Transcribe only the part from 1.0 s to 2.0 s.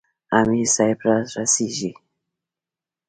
را رسیږي.